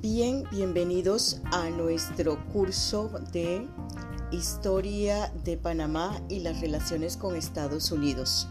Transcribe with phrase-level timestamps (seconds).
[0.00, 3.66] Bien, bienvenidos a nuestro curso de
[4.30, 8.46] Historia de Panamá y las relaciones con Estados Unidos.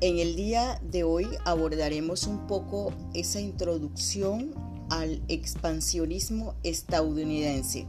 [0.00, 4.52] En el día de hoy abordaremos un poco esa introducción
[4.90, 7.86] al expansionismo estadounidense.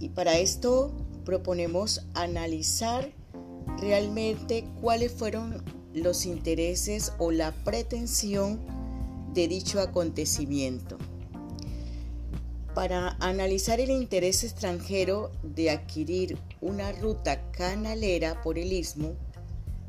[0.00, 0.90] Y para esto
[1.26, 3.12] proponemos analizar
[3.78, 8.77] realmente cuáles fueron los intereses o la pretensión
[9.38, 10.98] de dicho acontecimiento.
[12.74, 19.14] Para analizar el interés extranjero de adquirir una ruta canalera por el istmo,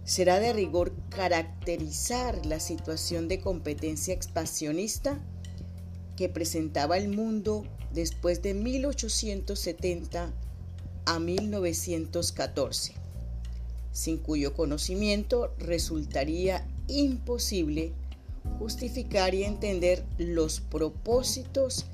[0.04, 5.20] será de rigor caracterizar la situación de competencia expansionista
[6.16, 10.32] que presentaba el mundo después de 1870
[11.06, 12.94] a 1914,
[13.92, 17.94] sin cuyo conocimiento resultaría imposible
[18.60, 21.86] justificar y entender los propósitos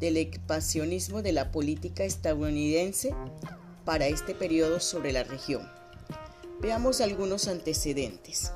[0.00, 3.14] del expansionismo de la política estadounidense
[3.84, 5.70] para este periodo sobre la región.
[6.60, 8.52] Veamos algunos antecedentes.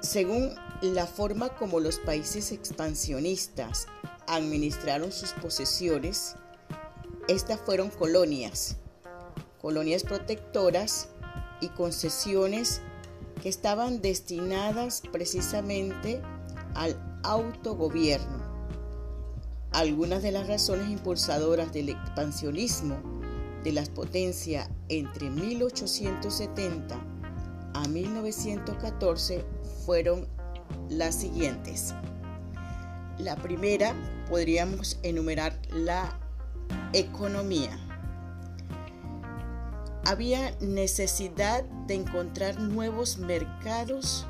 [0.00, 3.86] Según la forma como los países expansionistas
[4.26, 6.34] administraron sus posesiones,
[7.28, 8.76] estas fueron colonias,
[9.60, 11.08] colonias protectoras
[11.60, 12.80] y concesiones
[13.38, 16.20] que estaban destinadas precisamente
[16.74, 18.46] al autogobierno.
[19.72, 22.96] Algunas de las razones impulsadoras del expansionismo
[23.64, 26.96] de las potencias entre 1870
[27.74, 29.44] a 1914
[29.84, 30.26] fueron
[30.88, 31.94] las siguientes.
[33.18, 33.94] La primera
[34.28, 36.18] podríamos enumerar la
[36.92, 37.87] economía
[40.08, 44.26] había necesidad de encontrar nuevos mercados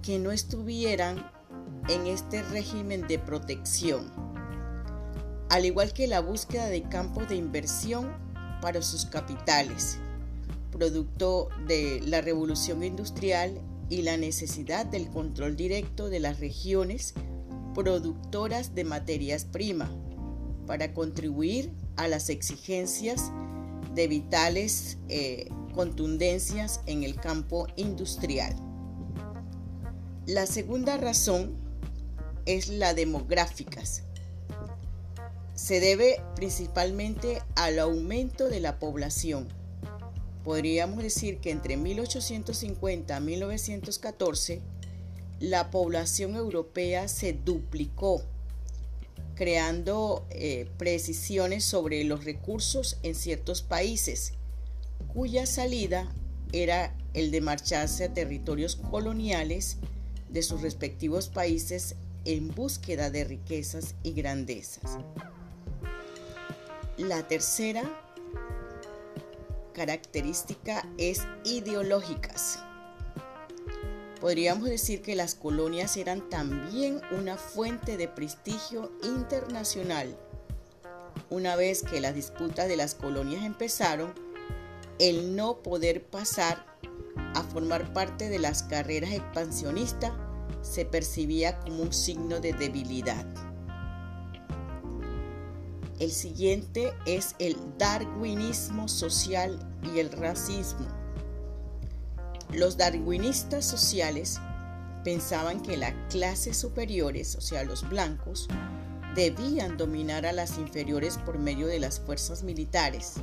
[0.00, 1.28] que no estuvieran
[1.88, 4.12] en este régimen de protección,
[5.50, 8.12] al igual que la búsqueda de campos de inversión
[8.62, 9.98] para sus capitales,
[10.70, 17.14] producto de la revolución industrial y la necesidad del control directo de las regiones
[17.74, 19.90] productoras de materias primas
[20.68, 23.32] para contribuir a las exigencias
[23.94, 28.54] de vitales eh, contundencias en el campo industrial.
[30.26, 31.56] La segunda razón
[32.46, 34.02] es la demográficas.
[35.54, 39.48] Se debe principalmente al aumento de la población.
[40.42, 44.60] Podríamos decir que entre 1850 y 1914
[45.40, 48.22] la población europea se duplicó
[49.34, 54.32] creando eh, precisiones sobre los recursos en ciertos países,
[55.12, 56.12] cuya salida
[56.52, 59.76] era el de marcharse a territorios coloniales
[60.28, 64.98] de sus respectivos países en búsqueda de riquezas y grandezas.
[66.96, 67.82] La tercera
[69.72, 72.60] característica es ideológicas.
[74.24, 80.16] Podríamos decir que las colonias eran también una fuente de prestigio internacional.
[81.28, 84.14] Una vez que las disputas de las colonias empezaron,
[84.98, 86.64] el no poder pasar
[87.34, 90.12] a formar parte de las carreras expansionistas
[90.62, 93.26] se percibía como un signo de debilidad.
[96.00, 101.03] El siguiente es el darwinismo social y el racismo.
[102.52, 104.40] Los darwinistas sociales
[105.04, 108.48] pensaban que las clases superiores, o sea, los blancos,
[109.14, 113.14] debían dominar a las inferiores por medio de las fuerzas militares.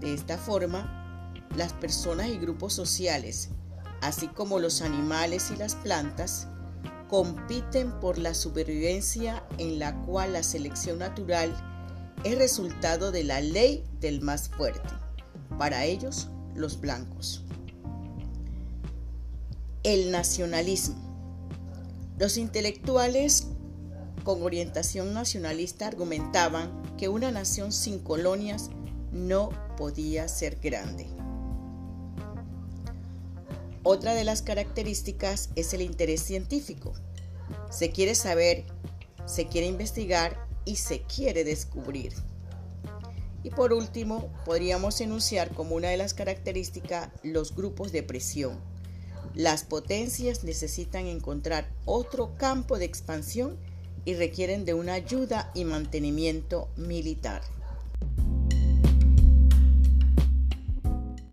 [0.00, 3.50] De esta forma, las personas y grupos sociales,
[4.00, 6.48] así como los animales y las plantas,
[7.08, 11.54] compiten por la supervivencia en la cual la selección natural
[12.24, 14.88] es resultado de la ley del más fuerte,
[15.58, 17.41] para ellos los blancos.
[19.84, 20.94] El nacionalismo.
[22.16, 23.48] Los intelectuales
[24.22, 28.70] con orientación nacionalista argumentaban que una nación sin colonias
[29.10, 31.08] no podía ser grande.
[33.82, 36.92] Otra de las características es el interés científico.
[37.68, 38.64] Se quiere saber,
[39.26, 42.12] se quiere investigar y se quiere descubrir.
[43.42, 48.71] Y por último, podríamos enunciar como una de las características los grupos de presión
[49.34, 53.56] las potencias necesitan encontrar otro campo de expansión
[54.04, 57.42] y requieren de una ayuda y mantenimiento militar.